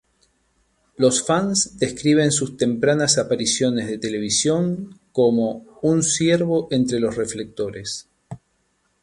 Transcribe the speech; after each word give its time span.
Los 0.97 1.23
fans 1.23 1.77
describen 1.77 2.31
sus 2.31 2.57
tempranas 2.57 3.19
apariciones 3.19 3.87
de 3.87 3.99
televisión 3.99 4.99
como 5.11 5.77
"un 5.83 6.01
ciervo 6.01 6.67
entre 6.71 6.99
los 6.99 7.15
reflectores". 7.15 8.09